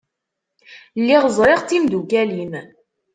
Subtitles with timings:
[0.99, 2.53] Lliɣ ẓriɣ d timdukal-im.